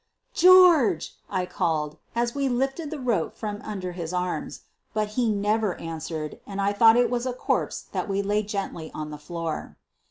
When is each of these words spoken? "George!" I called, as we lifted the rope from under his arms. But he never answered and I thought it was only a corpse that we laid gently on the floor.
"George!" 0.33 1.15
I 1.29 1.45
called, 1.45 1.99
as 2.15 2.33
we 2.33 2.49
lifted 2.49 2.89
the 2.89 2.99
rope 2.99 3.35
from 3.35 3.61
under 3.61 3.91
his 3.91 4.11
arms. 4.13 4.61
But 4.95 5.09
he 5.09 5.29
never 5.29 5.75
answered 5.75 6.39
and 6.47 6.59
I 6.59 6.73
thought 6.73 6.97
it 6.97 7.11
was 7.11 7.27
only 7.27 7.35
a 7.37 7.39
corpse 7.39 7.81
that 7.91 8.09
we 8.09 8.23
laid 8.23 8.47
gently 8.49 8.89
on 8.95 9.11
the 9.11 9.19
floor. 9.19 9.77